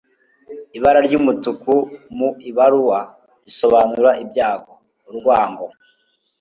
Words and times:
ibara 0.77 0.99
ry'umutuku 1.07 1.73
mu 2.17 2.29
ibaruwa 2.49 2.99
risobanura 3.45 4.09
ibyago, 4.23 4.73
urwango 5.09 5.65